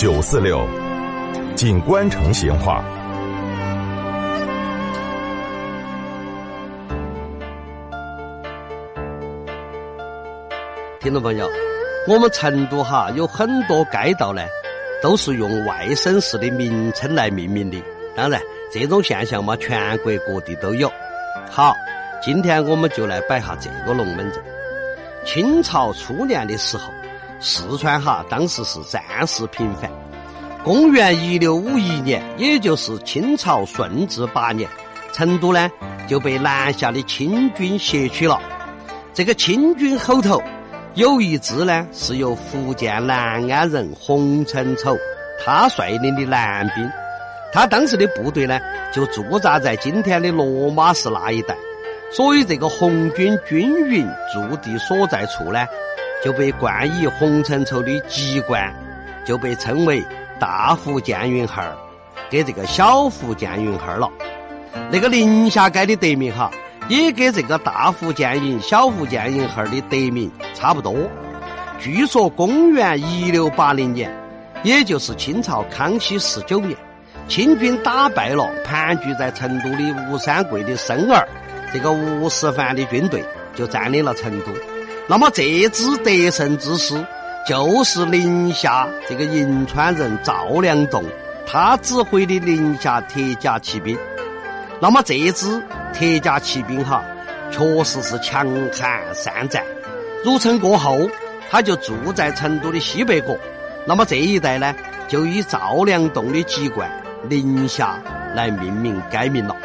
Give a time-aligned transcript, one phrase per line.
[0.00, 0.66] 九四六，
[1.54, 2.82] 锦官城闲话。
[11.00, 11.46] 听众朋友，
[12.08, 14.40] 我们成都哈有很多街道呢，
[15.02, 17.76] 都是用外省市的名称来命名的。
[18.16, 18.40] 当然，
[18.72, 20.90] 这种现象嘛，全国各地都有。
[21.50, 21.76] 好，
[22.22, 24.42] 今天我们就来摆下这个龙门阵。
[25.26, 26.90] 清朝初年的时候，
[27.40, 29.90] 四川哈当时是战事频繁。
[30.62, 34.68] 公元一六五一年，也就是清朝顺治八年，
[35.12, 35.70] 成都呢
[36.06, 38.40] 就被南下的清军挟取了。
[39.14, 40.40] 这个清军后头。
[40.94, 44.98] 有一支呢，是由福建南安人洪承畴
[45.42, 46.90] 他率领的南兵，
[47.52, 48.58] 他当时的部队呢，
[48.92, 51.56] 就驻扎在今天的罗马市那一带，
[52.10, 55.64] 所以这个红军军营驻地所在处呢，
[56.24, 58.72] 就被冠以洪承畴的籍贯，
[59.24, 60.02] 就被称为
[60.38, 61.62] 大福建云号
[62.28, 64.08] 给这个小福建云号了。
[64.90, 66.50] 那个宁夏街的得名哈。
[66.88, 70.96] 也跟这个大福建营、小福建营号的得名差不多。
[71.78, 74.12] 据说公元一六八零年，
[74.64, 76.76] 也就是清朝康熙十九年，
[77.28, 81.28] 清军打败了盘踞在成都的吴三桂的生儿，
[81.72, 83.24] 这个吴世凡的军队，
[83.54, 84.46] 就占领了成都。
[85.10, 86.94] 那么这支得胜之师，
[87.44, 91.04] 就是宁夏这个银川人赵良栋
[91.44, 93.98] 他指挥的宁夏铁甲骑兵。
[94.80, 95.60] 那么这支。
[95.92, 97.02] 铁甲骑兵哈，
[97.50, 99.64] 确实是强悍善战。
[100.24, 101.10] 入城过后，
[101.50, 103.36] 他就住在成都的西北角。
[103.84, 104.72] 那么这一带呢，
[105.08, 106.88] 就以赵良栋的籍贯
[107.28, 107.98] “宁夏”
[108.36, 109.56] 来命名改名了。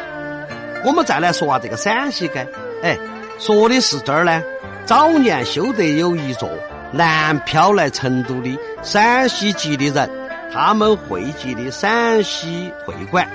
[0.84, 2.48] 我们再来说下这个陕西街。
[2.82, 2.98] 哎，
[3.38, 4.42] 说的是这儿呢，
[4.86, 6.50] 早年修得有一座
[6.92, 10.10] 南漂来成都的陕西籍的人，
[10.54, 13.28] 他们汇集的陕西会馆。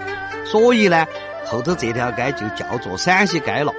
[0.45, 1.07] 所以呢。
[1.47, 3.73] 后头这条街就叫做陕西街了。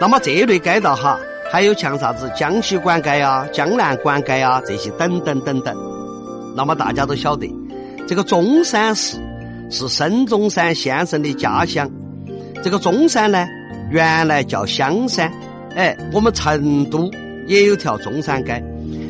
[0.00, 1.20] 那么这类街道哈，
[1.52, 5.76] 还有像啥子江西馆街啊、江南馆街啊这些等等等等。
[6.56, 7.46] 那么大家都晓得，
[8.08, 9.18] 这个中山市
[9.68, 11.90] 是孙中山先生的家乡。
[12.62, 13.46] 这个中山呢，
[13.90, 15.30] 原来叫香山。
[15.74, 17.10] 哎，我们成都
[17.46, 18.62] 也有条中山街。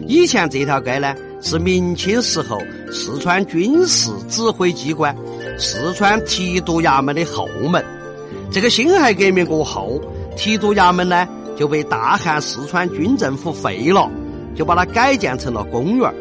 [0.06, 2.58] 以前这条街呢，是明清时候
[2.90, 5.14] 四川军事指挥机关
[5.58, 7.84] 四川提督衙门的后门。
[8.50, 10.00] 这个辛亥革命过后，
[10.36, 14.10] 提督衙门呢就被大汉四川军政府废了，
[14.54, 16.12] 就把它改建成了公园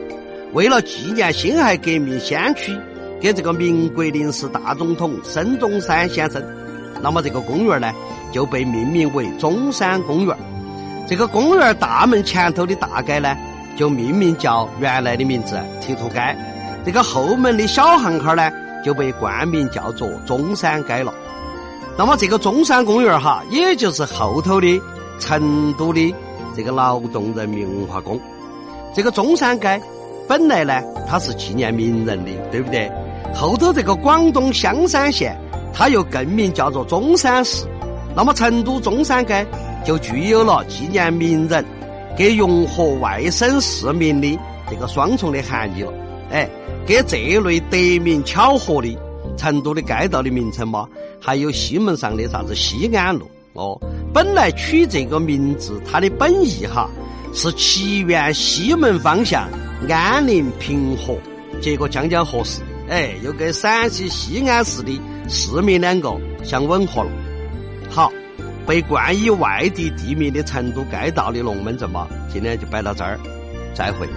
[0.53, 2.71] 为了纪念辛亥革命先驱
[3.21, 6.43] 跟这个民国临时大总统孙中山先生，
[7.01, 7.91] 那么这个公园呢
[8.31, 10.35] 就被命名为中山公园
[11.07, 13.35] 这个公园大门前头的大街呢，
[13.75, 16.37] 就命名叫原来的名字铁土街。
[16.85, 18.51] 这个后门的小巷口呢，
[18.85, 21.13] 就被冠名叫做中山街了。
[21.97, 24.81] 那么这个中山公园哈，也就是后头的
[25.19, 26.15] 成都的
[26.55, 28.19] 这个劳动人民文化宫。
[28.93, 29.81] 这个中山街
[30.27, 32.91] 本来呢，它是纪念名人的，对不对？
[33.33, 35.35] 后头这个广东香山县，
[35.73, 37.65] 它又更名叫做中山市。
[38.15, 39.45] 那么成都中山街
[39.85, 41.63] 就具有了纪念名人
[42.17, 45.93] 给融合外省市民的这个双重的含义了。
[46.31, 46.49] 哎，
[46.85, 48.97] 给这类得名巧合的。
[49.37, 50.85] 成都的街道的名称嘛，
[51.17, 53.79] 还有西门上的啥子西安路哦。
[54.13, 56.89] 本来取这个名字，它的本意哈
[57.33, 59.47] 是祈愿西门方向
[59.87, 61.15] 安宁平和，
[61.61, 66.11] 结果将将合适，哎，又跟陕西西安市的市民两个
[66.43, 67.11] 相吻合了。
[67.87, 68.11] 好，
[68.65, 73.19] 被冠以外地地名的成都街道的龙门阵嘛，今天就摆到这儿，
[73.75, 74.07] 再会。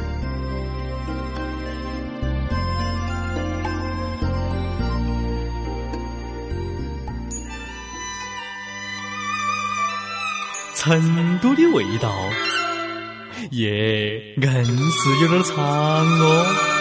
[10.75, 12.11] 成都的味道，
[13.51, 16.72] 耶，硬是有点长哦。